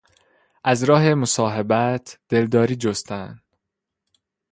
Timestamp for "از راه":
0.63-1.13